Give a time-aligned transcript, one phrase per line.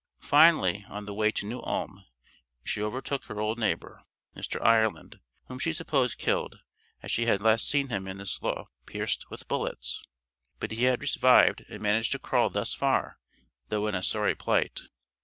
[0.17, 2.03] Finally on the way to New Ulm
[2.63, 4.03] she overtook her old neighbor,
[4.35, 4.59] Mr.
[4.59, 6.57] Ireland, whom she supposed killed,
[7.03, 10.03] as she had last seen him in the slough pierced with bullets,
[10.59, 13.19] but he had revived and managed to crawl thus far,
[13.69, 14.79] though in a sorry plight.